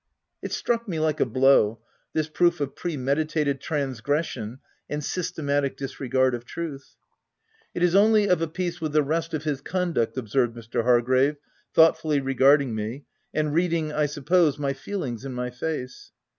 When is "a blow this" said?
1.19-2.27